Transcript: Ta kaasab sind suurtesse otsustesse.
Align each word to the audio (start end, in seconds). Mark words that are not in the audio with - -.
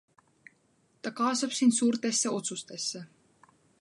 Ta 1.01 1.09
kaasab 1.17 1.53
sind 1.57 1.75
suurtesse 1.79 2.27
otsustesse. 2.37 3.07